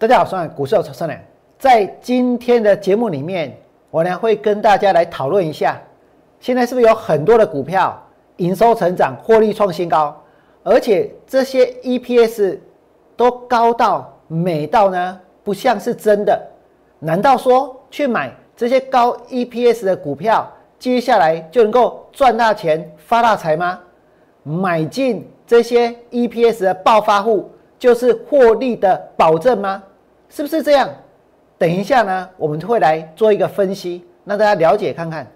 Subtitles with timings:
[0.00, 1.20] 大家好，我是股市有超生人。
[1.58, 3.52] 在今天的节目里面，
[3.90, 5.76] 我呢会跟大家来讨论一下，
[6.38, 8.00] 现在是不是有很多的股票
[8.36, 10.16] 营收成长、获利创新高，
[10.62, 12.58] 而且这些 EPS
[13.16, 16.40] 都高到美到呢不像是真的？
[17.00, 23.80] 难道说去买这些高 EPS 的股票，接下来就能够赚大钱、发大财吗？
[24.44, 29.82] 买进这些 EPS 的暴发户，就是获利的保证吗？
[30.28, 30.88] 是不是这样？
[31.56, 35.26] 等一下呢，我们会来做一个分析，让大家了解看看，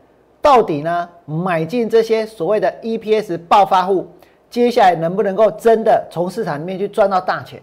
[0.40, 4.06] 到底呢买进这些所谓的 EPS 爆发户，
[4.50, 7.60] 接下来能不能够真的从市场里面去赚到大钱？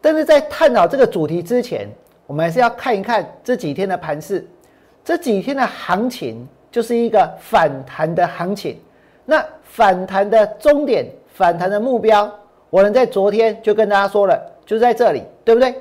[0.00, 1.88] 但是在探讨这个主题之前，
[2.26, 4.46] 我们还是要看一看这几天的盘势，
[5.02, 8.78] 这几天的行情就是一个反弹的行情。
[9.24, 12.30] 那反弹的终点、反弹的目标，
[12.74, 14.36] 我能在昨天就跟大家说了，
[14.66, 15.72] 就在这里，对不对？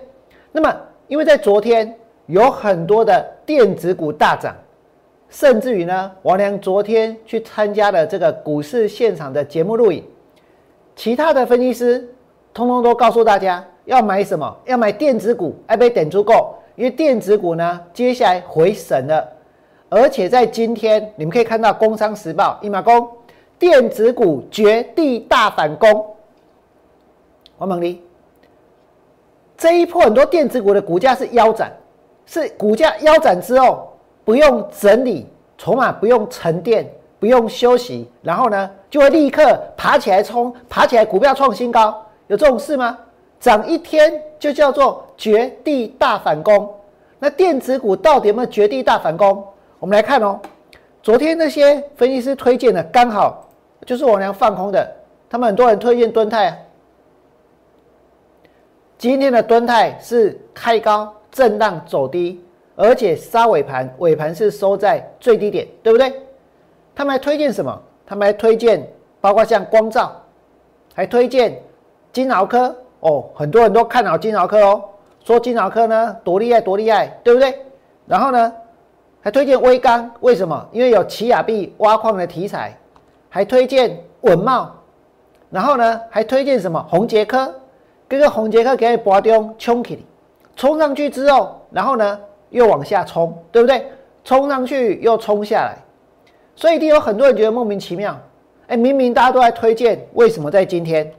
[0.51, 0.71] 那么，
[1.07, 1.91] 因为在昨天
[2.27, 4.55] 有很多的电子股大涨，
[5.27, 10.03] 甚至于呢，王良昨天去参加了这个股市现场的节目录影，
[10.95, 12.07] 其他的分析师
[12.53, 19.27] 通通都告诉大家要买什么，要买电子股，要被点足够，因为电子股呢接下来回神了，
[19.89, 23.09] 而且在今天你们可以看到《工商时报》一马公
[23.57, 26.05] 电子股绝地大反攻，
[27.63, 28.03] 王猛力。
[29.57, 31.71] 这一波很多电子股的股价是腰斩，
[32.25, 33.89] 是股价腰斩之后
[34.25, 35.25] 不用整理
[35.57, 36.85] 筹码，不用沉淀，
[37.19, 42.97] 不用休息，然后呢就会立刻爬起来冲，爬起来股票创新高，有这种事吗？
[43.39, 46.69] 涨一天就叫做绝地大反攻。
[47.17, 49.41] 那电子股到底有没有绝地大反攻？
[49.79, 50.37] 我们来看哦，
[51.01, 53.47] 昨天那些分析师推荐的刚好
[53.85, 54.91] 就是我娘放空的，
[55.29, 56.62] 他们很多人推荐敦泰。
[59.03, 62.41] 今天的吨态是开高震荡走低，
[62.73, 66.21] 而且杀尾盘，尾盘是收在最低点，对不对？
[66.95, 67.81] 他们还推荐什么？
[68.05, 68.81] 他们还推荐
[69.19, 70.09] 包括像光照，
[70.95, 71.61] 还推荐
[72.13, 74.81] 金豪科哦，很多人都看好金豪科哦，
[75.21, 77.59] 说金豪科呢多厉害多厉害，对不对？
[78.07, 78.53] 然后呢，
[79.19, 80.65] 还推荐微钢，为什么？
[80.71, 82.73] 因为有奇亚币挖矿的题材，
[83.27, 84.73] 还推荐文茂，
[85.49, 86.81] 然后呢，还推荐什么？
[86.89, 87.53] 红杰科。
[88.09, 90.05] 这个红杰克给拔掉冲起，
[90.55, 92.19] 冲上去之后，然后呢
[92.49, 93.87] 又往下冲，对不对？
[94.23, 95.77] 冲上去又冲下来，
[96.55, 98.17] 所以一定有很多人觉得莫名其妙。
[98.67, 101.11] 哎，明明大家都在推荐，为什么在今天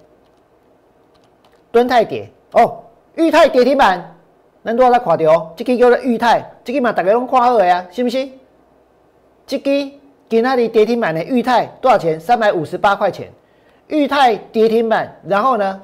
[1.70, 2.30] 蹲太跌？
[2.52, 2.82] 哦，
[3.16, 4.16] 裕泰跌停板，
[4.62, 5.52] 能多少垮掉？
[5.56, 8.28] 这个叫做裕泰，这个嘛大家拢看好呀，是不是？
[9.46, 9.70] 这个
[10.28, 12.18] 给那里跌停板的裕泰多少钱？
[12.18, 13.30] 三百五十八块钱。
[13.88, 15.82] 裕泰跌停板，然后呢？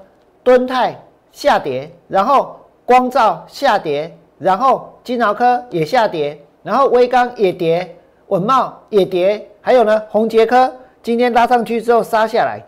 [0.51, 1.01] 敦泰
[1.31, 7.97] 下跌，然后光照下跌，然后金豪科也下跌，然后威刚也跌，
[8.27, 10.75] 稳茂也跌，还有呢红杰科
[11.05, 12.61] 今天拉上去之后杀下来，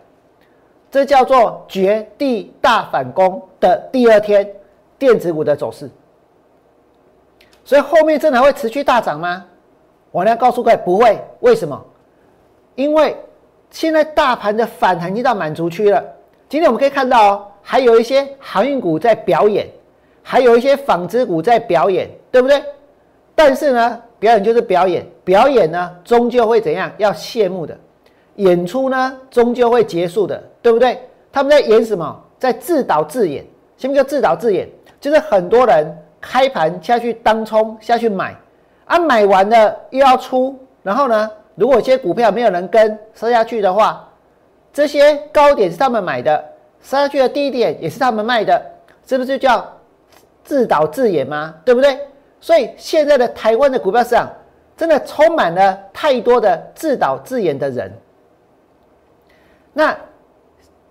[0.89, 4.49] 这叫做绝地大反攻的第二天
[4.97, 5.91] 电子股的走势。
[7.65, 9.43] 所以后面真的会持续大涨吗？
[10.09, 11.85] 我要告诉各位不会，为什么？
[12.75, 13.17] 因为
[13.71, 16.01] 现在大盘的反弹已经到满足区了。
[16.47, 17.47] 今天我们可以看到哦。
[17.63, 19.67] 还有一些航运股在表演，
[20.21, 22.61] 还有一些纺织股在表演，对不对？
[23.33, 26.91] 但是呢，表演就是表演，表演呢终究会怎样？
[26.97, 27.75] 要谢幕的，
[28.35, 30.99] 演出呢终究会结束的，对不对？
[31.31, 32.21] 他们在演什么？
[32.37, 33.43] 在自导自演。
[33.77, 34.69] 什么叫自导自演？
[35.01, 35.87] 就是很多人
[36.21, 38.35] 开盘下去当冲下去买，
[38.85, 44.07] 啊，买完了又要出，然后呢，如果一些股票没有人跟收下去的话，
[44.71, 46.43] 这些高点是他们买的。
[46.83, 48.61] 杀下去的低点也是他们卖的，
[49.07, 49.65] 是不是叫
[50.43, 51.55] 自导自演吗？
[51.65, 51.97] 对不对？
[52.39, 54.29] 所以现在的台湾的股票市场
[54.75, 57.91] 真的充满了太多的自导自演的人。
[59.71, 59.97] 那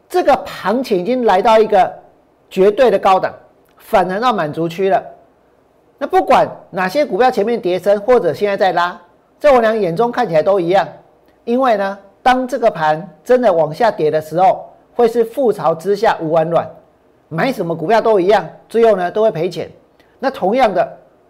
[0.08, 1.92] 这个行情已经来到一个
[2.48, 3.34] 绝对的高档，
[3.76, 5.04] 反弹到满足区了。
[5.98, 9.00] 那不管哪些股票前面跌升，或者现在在拉，
[9.38, 10.88] 在我俩眼中看起来都一样。
[11.44, 16.68] 因为呢，当这个盘真的往下跌的时候，会是覆巢之下无完卵，
[17.28, 19.70] 买什么股票都一样，最后呢都会赔钱。
[20.18, 20.86] 那同样的，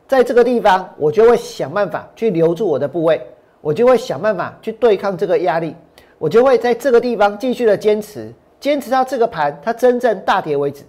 [0.08, 3.24] 在这个地方，我就会想办法去留住我的部位，
[3.60, 5.74] 我就会想办法去对抗这个压力，
[6.18, 10.84] 我就会在这个地方继续的坚持，坚持到这个盘它真正大跌为止。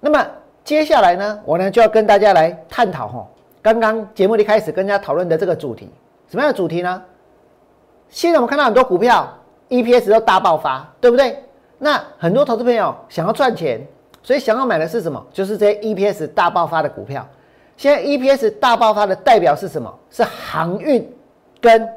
[0.00, 0.26] 那么
[0.64, 3.28] 接下来呢，我呢就要跟大家来探讨哈，
[3.60, 5.88] 刚刚节目一开始跟大家讨论的这个主题，
[6.28, 7.02] 什么样的主题呢？
[8.08, 9.32] 现在我们看到很多股票。
[9.72, 11.42] EPS 都大爆发，对不对？
[11.78, 13.80] 那很多投资朋友想要赚钱，
[14.22, 15.26] 所以想要买的是什么？
[15.32, 17.26] 就是这些 EPS 大爆发的股票。
[17.78, 19.92] 现在 EPS 大爆发的代表是什么？
[20.10, 21.10] 是航运
[21.58, 21.88] 跟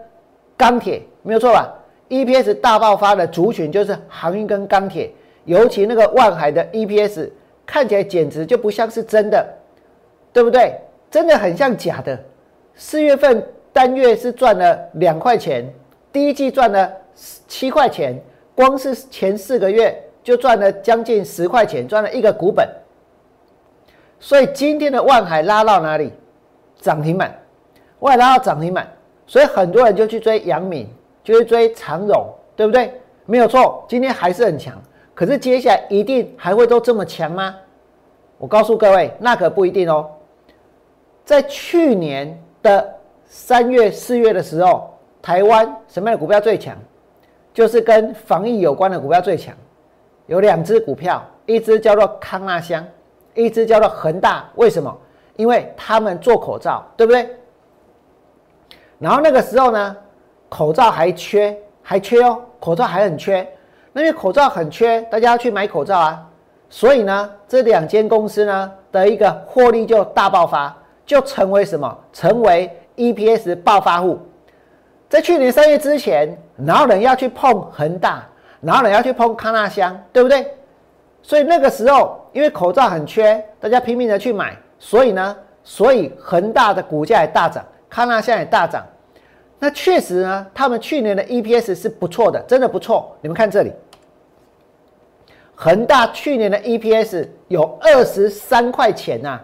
[0.56, 1.72] 钢铁，没有错吧
[2.08, 5.12] ？EPS 大爆发的族群就是航运跟钢铁，
[5.44, 7.30] 尤其那个万海的 EPS
[7.66, 9.46] 看起来简直就不像是真的，
[10.32, 10.80] 对不对？
[11.12, 12.18] 真的很像假的。
[12.74, 15.72] 四月份单月是赚了两块钱，
[16.12, 18.22] 第一季赚了七块钱，
[18.54, 22.68] 光是前四个月就赚了将近十块钱，赚了一个股本。
[24.20, 26.12] 所以今天的万海拉到哪里？
[26.80, 27.34] 涨停板，
[28.00, 28.88] 万海拉到涨停板，
[29.26, 30.88] 所以很多人就去追阳敏，
[31.24, 32.94] 就去追长荣，对不对？
[33.26, 34.80] 没有错，今天还是很强。
[35.14, 37.56] 可是接下来一定还会都这么强吗？
[38.38, 40.10] 我告诉各位，那可不一定哦。
[41.24, 42.94] 在去年的
[43.26, 46.78] 三月、四月的时候，台湾什么样的股票最强？
[47.56, 49.56] 就是跟防疫有关的股票最强。
[50.28, 52.86] 有两只股票，一只叫做康纳香。
[53.34, 54.96] 一只叫做恒大，为什么？
[55.36, 57.30] 因为他们做口罩，对不对？
[58.98, 59.96] 然后那个时候呢，
[60.48, 63.46] 口罩还缺，还缺哦，口罩还很缺。
[63.92, 66.26] 那因为口罩很缺，大家要去买口罩啊，
[66.70, 70.76] 所以呢，这两间公司呢的一个获利就大爆发，
[71.06, 71.98] 就成为什么？
[72.14, 74.18] 成为 EPS 爆发户。
[75.10, 78.24] 在去年三月之前，哪有人要去碰恒大？
[78.60, 80.00] 哪有人要去碰康纳香？
[80.12, 80.54] 对不对？
[81.22, 82.22] 所以那个时候。
[82.36, 88.86] 因为口罩很缺，大家拼命的去买，所以呢，所以恒大的股价也大涨，康纳香也大涨。
[89.58, 93.16] 那确实呢，他们去年的 EPS 是不错的，真的不错。
[93.22, 93.72] 你们看这里，
[95.56, 99.40] 恒大去年的 EPS 有二十三块钱呐，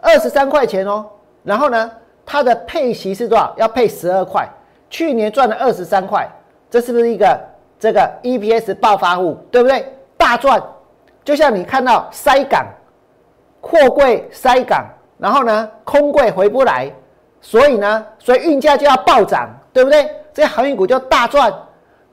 [0.00, 1.06] 二十三块钱哦。
[1.44, 1.88] 然后呢，
[2.26, 3.54] 它的配息是多少？
[3.56, 4.44] 要配十二块。
[4.94, 6.24] 去年赚了二十三块，
[6.70, 7.36] 这是不是一个
[7.80, 9.36] 这个 EPS 爆发户？
[9.50, 9.92] 对不对？
[10.16, 10.62] 大赚。
[11.24, 12.64] 就像你看到塞港，
[13.60, 14.86] 货柜塞港，
[15.18, 16.88] 然后呢，空柜回不来，
[17.40, 20.08] 所以呢，所以运价就要暴涨，对不对？
[20.32, 21.52] 这些航运股就大赚。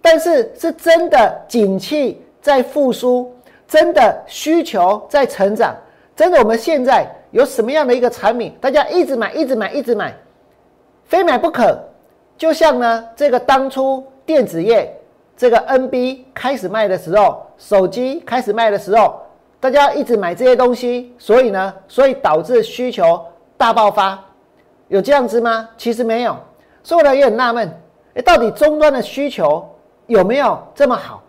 [0.02, 3.32] 但是是真的景气在复苏，
[3.68, 5.76] 真的需求在成长，
[6.16, 10.12] 真的我们现在有什么样的一个产品，大家一直买，一直买，一直买，
[11.06, 11.78] 非买不可。
[12.42, 14.92] 就像呢，这个当初电子业。
[15.38, 19.22] 这个 NB 开始卖的时候，手机开始卖的时候，
[19.60, 23.24] 大家一直买这些东西，所以呢，所以导致需求
[23.58, 24.20] 大爆发，
[24.88, 25.70] 有这样子吗？
[25.78, 26.36] 其实没有，
[26.82, 27.72] 所以我呢也很纳闷，
[28.16, 29.64] 哎，到底终端的需求
[30.08, 31.22] 有没有这么好？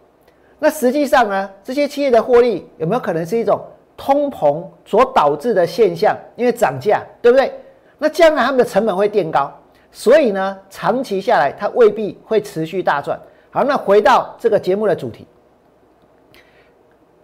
[0.59, 3.61] 那实际上呢，这些企业的获利有没有可能是一种
[3.99, 6.17] 通膨所导致的现象？
[6.37, 7.53] 因为涨价，对不对？
[7.99, 9.53] 那将来他们的成本会垫高，
[9.93, 13.21] 所以呢，长期下来它未必会持续大赚。
[13.51, 15.27] 好，那回到这个节目的主题。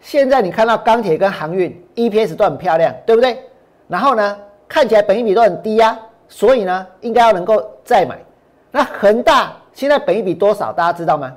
[0.01, 3.43] 现在你看到钢铁跟航运 EPS 都很漂亮，对不对？
[3.89, 4.39] 然后呢，
[4.69, 5.99] 看起来本益比都很低呀，
[6.29, 8.19] 所以呢，应该要能够再买。
[8.71, 10.71] 那恒大现在本益比多少？
[10.71, 11.35] 大家知道吗？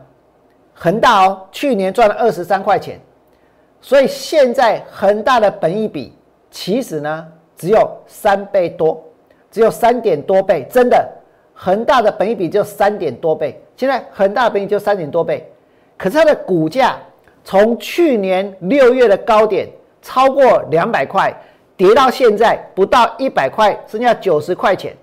[0.73, 2.99] 恒大哦，去年赚了二十三块钱，
[3.79, 6.13] 所以现在恒大的本益比
[6.49, 7.25] 其实呢
[7.55, 9.01] 只有三倍多，
[9.49, 11.09] 只有三点多倍，真的。
[11.63, 15.47] 恒大的本益比就三点多倍，现在恒大本益就三点多倍，
[15.95, 16.97] 可是它的股价
[17.43, 19.69] 从去年六月的高点
[20.01, 21.31] 超过两百块，
[21.77, 24.97] 跌到现在不到一百块，剩下九十块钱。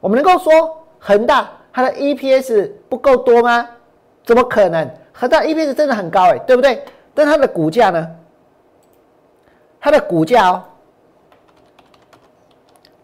[0.00, 3.68] 我们能够说恒大它的 EPS 不够多吗？
[4.24, 4.90] 怎么可能？
[5.12, 6.82] 恒大 EPS 真的很高哎，对不对？
[7.14, 8.16] 但它的股价呢？
[9.80, 10.64] 它的股价哦，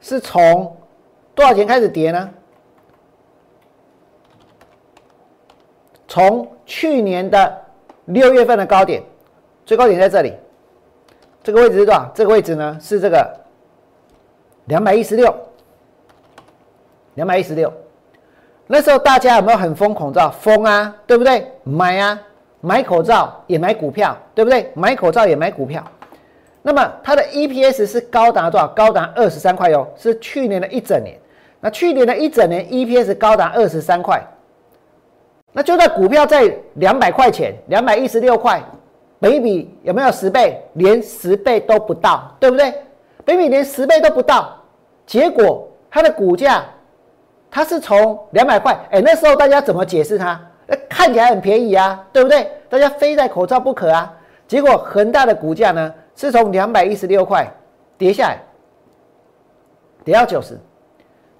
[0.00, 0.76] 是从
[1.36, 2.30] 多少钱开始跌呢？
[6.16, 7.60] 从去年的
[8.06, 9.02] 六月份的高点，
[9.66, 10.32] 最高点在这里，
[11.44, 12.10] 这个位置是多少？
[12.14, 13.30] 这个位置呢是这个
[14.64, 15.30] 两百一十六，
[17.16, 17.70] 两百一十六。
[18.66, 20.30] 那时候大家有没有很疯口罩？
[20.30, 21.52] 疯啊，对不对？
[21.64, 22.18] 买啊，
[22.62, 24.72] 买口罩也买股票，对不对？
[24.74, 25.84] 买口罩也买股票。
[26.62, 28.66] 那么它的 EPS 是高达多少？
[28.68, 31.14] 高达二十三块哟，是去年的一整年。
[31.60, 34.18] 那去年的一整年 EPS 高达二十三块。
[35.56, 38.62] 那就在股票在两百块钱，两百一十六块，
[39.18, 40.62] 北比有没有十倍？
[40.74, 42.74] 连十倍都不到，对不对？
[43.24, 44.54] 北比连十倍都不到，
[45.06, 46.62] 结果它的股价，
[47.50, 50.38] 它是从两百块，哎，那时候大家怎么解释它？
[50.66, 52.46] 那看起来很便宜啊，对不对？
[52.68, 54.14] 大家非戴口罩不可啊。
[54.46, 57.50] 结果恒大的股价呢，是从两百一十六块
[57.96, 58.38] 跌下来，
[60.04, 60.58] 跌到九十，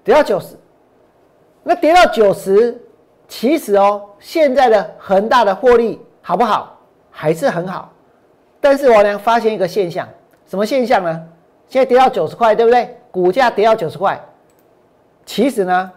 [0.03, 0.55] 跌到九十，
[1.61, 2.81] 那跌到九十。
[3.27, 6.77] 其实哦，现在的恒大的获利好不好？
[7.11, 7.91] 还是很好。
[8.61, 10.07] 但是我呢发现一个现象，
[10.45, 11.23] 什么现象呢？
[11.67, 12.97] 现在跌到九十块，对不对？
[13.11, 14.19] 股价跌到九十块，
[15.25, 15.91] 其实呢，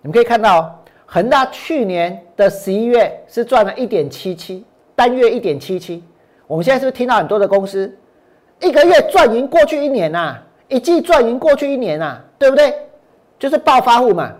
[0.00, 4.64] 你们可以看到，恒大去年的十一月是赚了一点七七，
[4.96, 6.02] 单月一点七七。
[6.46, 7.94] 我们现在是不是听到很多的公司，
[8.60, 12.74] 一个月赚赢过去一年呐，一季赚赢过去一年呐，对不对？
[13.38, 14.32] 就是暴发户嘛。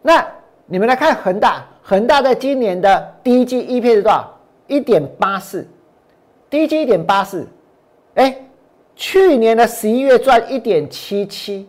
[0.00, 0.24] 那
[0.72, 4.38] 你们来看恒大，恒大在今年的第一季 EPS 是多少？
[4.68, 5.68] 一点八四，
[6.48, 7.46] 第一季一点八四，
[8.14, 8.38] 哎。
[8.94, 11.68] 去年的十一月赚一点七七，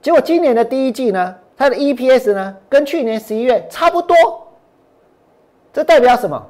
[0.00, 4.16] 结果今年的第一季呢，它的 EPS 呢跟去年十一月差不多，
[5.72, 6.42] 这代表什么？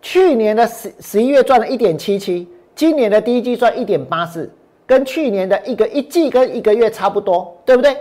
[0.00, 4.52] 去年的十十一月赚了一点七七，今年的第一季赚一点八四，
[4.84, 7.96] 跟去年的一个一季跟一个月差不多，对不对？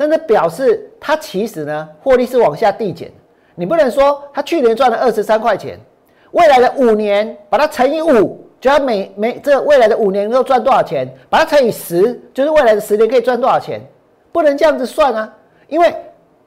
[0.00, 3.12] 但是表示它其实呢，获利是往下递减，
[3.54, 5.78] 你不能说它去年赚了二十三块钱。
[6.30, 11.06] 未来的五年，把它乘以五，就要每每这未来的五年能够赚多少钱？
[11.28, 13.78] 把它乘以十，就是未来的十年可以赚多少钱？
[14.32, 15.30] 不能这样子算啊！
[15.68, 15.94] 因为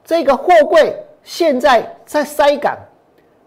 [0.04, 2.76] 这个货柜现在在塞港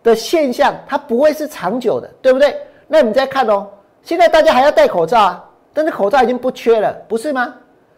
[0.01, 2.55] 的现象，它不会是长久的，对不对？
[2.87, 3.67] 那你再看哦，
[4.03, 7.53] 现在大家还要戴口罩啊，但是口罩已经不缺了，不是吗？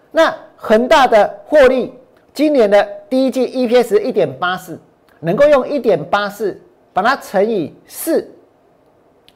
[0.09, 1.93] 那恒大的获利，
[2.33, 4.77] 今年的第一季 EPS 一点八四，
[5.21, 6.59] 能够用一点八四。
[6.91, 8.27] 把它乘以四，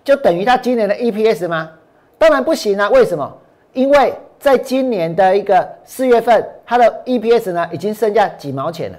[0.03, 1.71] 就等于它今年的 EPS 吗？
[2.17, 2.89] 当然不行啊！
[2.89, 3.31] 为什么？
[3.71, 8.97] 因为在今年的一个四月份，它的 EPS 呢已经剩下几毛钱了，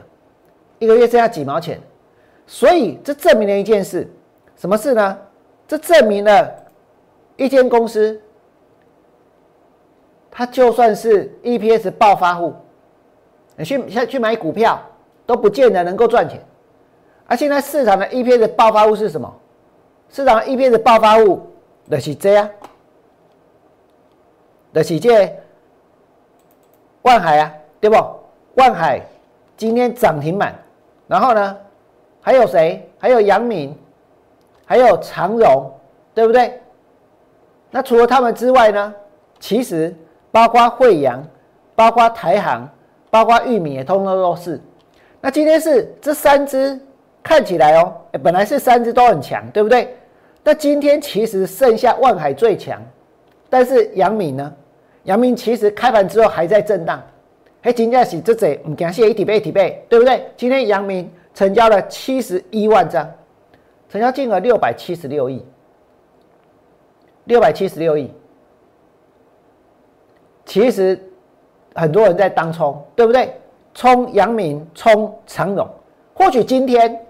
[0.79, 1.79] 一个月剩下几毛钱，
[2.47, 4.09] 所以这证明了一件事，
[4.57, 5.19] 什么事呢？
[5.67, 6.51] 这证明了
[7.37, 8.19] 一间公司，
[10.37, 12.53] 他就算是 EPS 爆发户，
[13.57, 14.83] 你去去去买股票
[15.25, 16.45] 都不见得能够赚钱。
[17.29, 19.33] 而现在市场的 EPS 爆发物是什么？
[20.11, 21.41] 市场 EPS 爆发物
[21.89, 22.51] 的是这样，
[24.73, 25.33] 就是这
[27.03, 27.97] 万海啊，对不？
[28.57, 29.01] 万海
[29.57, 30.53] 今天涨停板，
[31.07, 31.57] 然后呢，
[32.21, 32.91] 还有谁？
[32.99, 33.77] 还有杨明，
[34.67, 35.73] 还有长荣，
[36.13, 36.61] 对不对？
[37.71, 38.95] 那除了他们之外呢？
[39.41, 39.95] 其实
[40.35, 41.25] 包括惠阳，
[41.77, 42.69] 包括台航，
[43.09, 44.61] 包括玉米也通通都是。
[45.21, 46.77] 那今天是这三只。
[47.23, 47.91] 看起来哦，
[48.23, 49.97] 本来是三只都很强，对不对？
[50.43, 52.79] 那今天其实剩下万海最强，
[53.49, 54.53] 但是阳明呢？
[55.05, 57.03] 阳明其实开盘之后还在震荡，
[57.63, 60.27] 哎今天是这只唔惊谢一体倍一体倍，对不对？
[60.37, 63.11] 今天阳明成交了七十一万张，
[63.89, 65.43] 成交金额六百七十六亿，
[67.25, 68.13] 六百七十六亿。
[70.45, 70.99] 其实
[71.75, 73.35] 很多人在当冲，对不对？
[73.75, 75.69] 冲阳明，冲长荣，
[76.15, 77.01] 或许今天。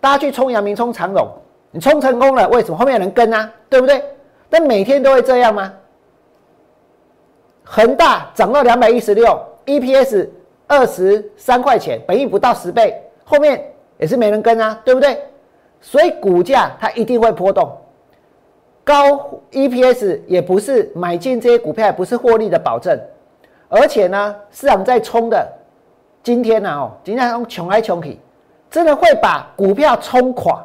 [0.00, 1.26] 大家去冲阳明、冲长荣，
[1.70, 3.50] 你冲成功了，为什么后面有人跟啊？
[3.70, 4.04] 对不对？
[4.50, 5.72] 但每天都会这样吗？
[7.62, 10.28] 恒大涨到两百一十六，EPS
[10.66, 13.64] 二十三块钱，本益不到十倍，后面
[13.96, 15.24] 也是没人跟啊，对不对？
[15.80, 17.74] 所以股价它一定会波动，
[18.84, 22.96] 高 EPS 也不是买进这些股票不是获利的保证，
[23.68, 25.50] 而且呢，市场在冲的，
[26.22, 28.18] 今天呢哦，今天从穷来穷去。
[28.70, 30.60] 真的会把股票冲垮，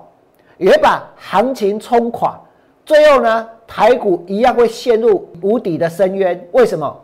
[0.58, 2.42] 也把行情冲垮，
[2.84, 6.50] 最后呢，台股一样会陷入无底的深渊。
[6.52, 7.00] 为什么？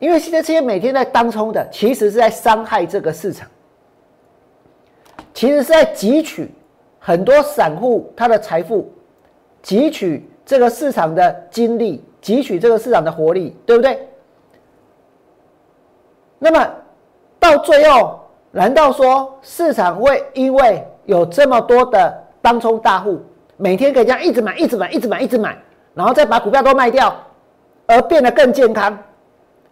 [0.00, 3.48] 因为现在这些每天在当冲的，其实是在伤害这个市场，
[5.32, 6.52] 其实是在汲取
[6.98, 8.92] 很多散户他的财富，
[9.62, 14.08] 汲取这个市场的精力，汲取这个市场的活力，对不对？
[16.38, 16.68] 那么
[17.38, 18.20] 到最后。
[18.56, 23.20] 难道说市场会因为有这么多的当冲大户，
[23.56, 25.58] 每天可以这样一直买、一直买、一直买、一直买，
[25.92, 27.12] 然后再把股票都卖掉，
[27.86, 28.96] 而变得更健康，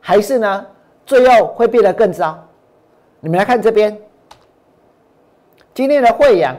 [0.01, 0.67] 还是呢，
[1.07, 2.37] 最后会变得更糟？
[3.21, 3.97] 你们来看这边，
[5.73, 6.57] 今天的汇阳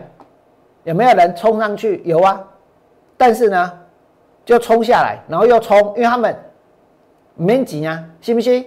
[0.85, 2.01] 有没有人冲上去？
[2.05, 2.41] 有啊，
[3.17, 3.79] 但是呢，
[4.45, 6.35] 就冲下来，然后又冲，因为他们
[7.35, 8.65] 没急啊，信不信？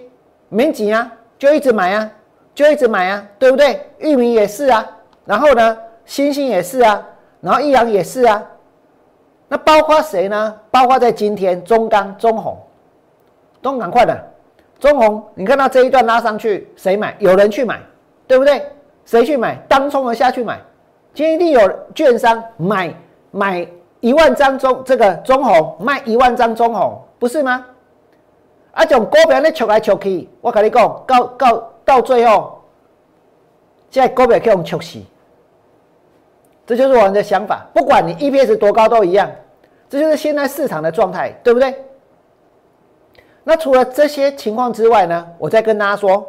[0.49, 2.11] 没急啊，就一直买啊。
[2.55, 3.87] 就一直买啊，对不对？
[3.99, 4.83] 玉米也是啊，
[5.25, 7.05] 然后呢，星星也是啊，
[7.39, 8.43] 然后益阳也是啊。
[9.47, 10.59] 那包括谁呢？
[10.71, 12.57] 包括在今天中钢、中红，
[13.61, 14.27] 都赶快的。
[14.79, 17.15] 中红，你看到这一段拉上去，谁买？
[17.19, 17.79] 有人去买，
[18.25, 18.65] 对不对？
[19.05, 19.55] 谁去买？
[19.69, 20.59] 当冲而下去买。
[21.13, 22.91] 今天一定有券商买
[23.29, 23.67] 买
[23.99, 27.65] 一万张中这个中红，卖一万张中红，不是吗？
[28.71, 31.73] 啊，种股票咧抽来抽去，我跟你讲，到到。
[31.87, 32.61] 到最后，
[33.89, 34.99] 现在股票可以用猝死，
[36.65, 37.65] 这就是我们的想法。
[37.73, 39.31] 不管你 EPS 多高都一样，
[39.89, 41.73] 这就是现在市场的状态，对不对？
[43.45, 46.27] 那除了这些情况之外呢，我再跟大家说，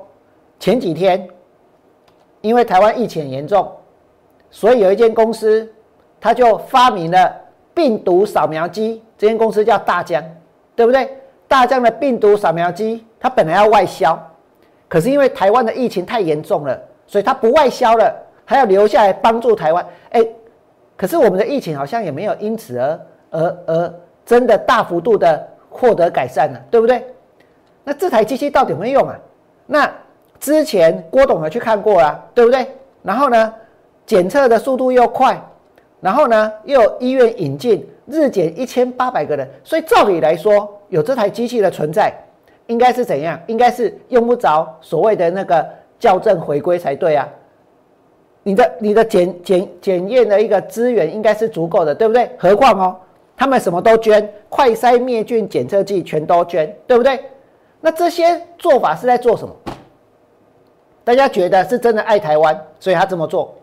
[0.60, 1.28] 前几天
[2.40, 3.68] 因为台湾疫情严重，
[4.52, 5.68] 所以有一间公司，
[6.20, 7.34] 他就发明了
[7.78, 9.00] 病毒扫描机。
[9.16, 10.20] 这间公司叫大疆，
[10.74, 11.08] 对不对？
[11.46, 14.18] 大疆的病毒扫描机，它本来要外销，
[14.88, 18.12] 可是因为台湾的疫情太严重了，所以它不外销了，
[18.44, 19.86] 还要留下来帮助台湾。
[20.10, 20.26] 哎，
[20.96, 23.94] 可是我们的疫情好像也没有因此而而而
[24.26, 27.06] 真的大幅度的获得改善了，对不对？
[27.84, 29.16] 那这台机器到底有没有用啊？
[29.66, 29.90] 那
[30.40, 32.66] 之前郭董也去看过了，对不对？
[33.02, 33.54] 然后呢，
[34.04, 35.40] 检测的速度又快，
[36.00, 37.88] 然后呢，又有医院引进。
[38.10, 42.10] 日检一千八百个人，所以照理来说，有这台机器的存在，
[42.66, 43.38] 应该是怎样？
[43.46, 45.68] 应该是用不着所谓的那个
[46.00, 47.28] 校正回归才对啊。
[48.44, 52.30] 你的你的检检检验的一个资源应该是足够的，对不对？
[52.38, 52.96] 何况哦，
[53.36, 57.20] 他们什么都捐，快筛灭菌检测剂全都捐，对不对？
[57.82, 59.54] 那这些做法是在做什么？
[61.04, 63.54] 大家觉得是真的爱台湾，所以他这么做，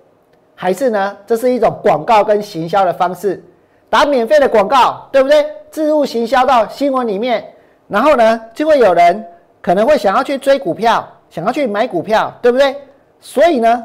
[0.56, 1.16] 还是呢？
[1.28, 3.44] 这是一种广告跟行销的方式？
[3.90, 5.46] 打免费的广告，对不对？
[5.70, 7.46] 置入行销到新闻里面，
[7.88, 9.24] 然后呢，就会有人
[9.62, 12.76] 可能会想要去追股票，想要去买股票，对不对？
[13.20, 13.84] 所以呢，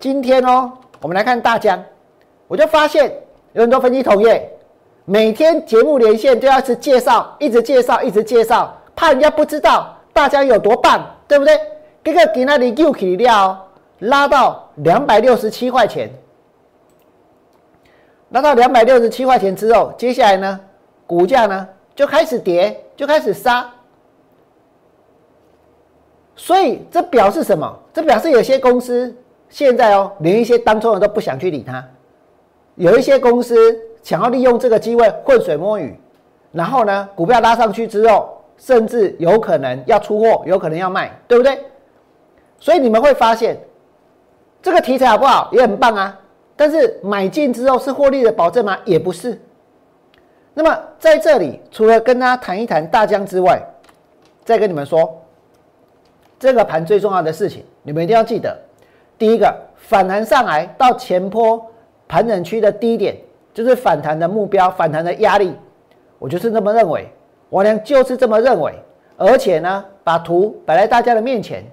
[0.00, 1.82] 今天哦，我们来看大疆，
[2.48, 3.12] 我就发现
[3.52, 4.50] 有很多分析同业
[5.04, 11.58] 每天节目连线都要是介绍，一直介绍，一直介绍，怕人家不知道大疆有多棒，对不对？
[12.02, 13.65] 这个给那里又起料
[14.00, 16.10] 拉到两百六十七块钱。
[18.30, 20.60] 拉到两百六十七块钱之后，接下来呢，
[21.06, 23.70] 股价呢就开始跌，就开始杀。
[26.34, 27.78] 所以这表示什么？
[27.94, 29.16] 这表示有些公司
[29.48, 31.82] 现在哦，连一些当中人都不想去理它。
[32.74, 33.56] 有一些公司
[34.02, 35.98] 想要利用这个机会浑水摸鱼，
[36.52, 41.64] 然后呢，股票拉上去之后，甚至有可能要出货，有可能要卖，对不对？
[42.58, 43.56] 所以你们会发现，
[44.66, 45.48] 这个题材好不好？
[45.52, 46.18] 也很棒啊。
[46.56, 48.76] 但是买进之后是获利的保证吗？
[48.84, 49.40] 也不是。
[50.54, 53.62] 那么在这里，除了跟大家谈一谈大疆之外，
[54.44, 55.22] 再跟你们说，
[56.36, 58.58] 这个盘最重要的事情，你们一定要记得。
[59.16, 61.64] 第一个，反弹上来到前坡
[62.08, 63.16] 盘整区的低点，
[63.54, 65.56] 就是反弹的目标，反弹的压力。
[66.18, 67.08] 我就是这么认为，
[67.50, 68.74] 我呢就是这么认为。
[69.16, 71.64] 而且呢，把图摆在大家的面前，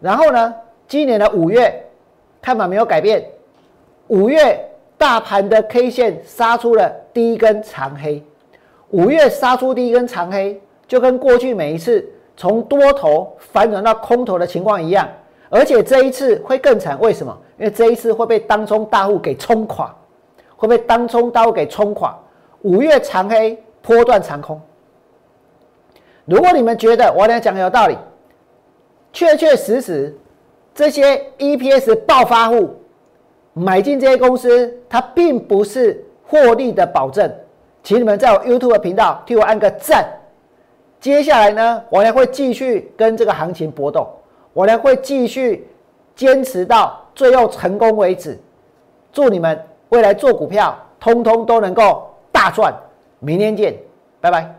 [0.00, 0.52] 然后呢，
[0.88, 1.80] 今年的五月
[2.44, 3.24] 看法没有改变。
[4.08, 4.62] 五月
[4.98, 8.22] 大盘的 K 线杀出了第一根长黑，
[8.90, 15.08] 五月杀出第一根长黑，就跟过去每一次从多头反转到空头的情况一样，
[15.48, 17.00] 而且这一次会更惨。
[17.00, 17.34] 为什么？
[17.58, 19.96] 因为这一次会被当冲大户给冲垮，
[20.54, 22.14] 会被当冲大户给冲垮。
[22.60, 24.60] 五月长黑，波段长空。
[26.26, 27.96] 如果你们觉得我俩讲的有道理，
[29.14, 30.14] 确确实实
[30.74, 32.76] 这些 EPS 爆发户。
[33.56, 37.32] 买进这些公司，它并不是获利的保证，
[37.84, 40.04] 请你们在我 YouTube 频道替我按个赞。
[40.98, 44.08] 接下来呢，我还会继续跟这个行情搏斗，
[44.52, 45.68] 我还会继续
[46.16, 48.36] 坚持到最后成功为止。
[49.12, 49.56] 祝你们
[49.90, 52.74] 未来做股票，通通都能够大赚。
[53.20, 53.78] 明天见，
[54.20, 54.52] 拜拜。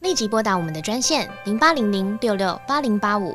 [0.00, 3.34] 立即拨打我们的专线零八零零六六八零八五。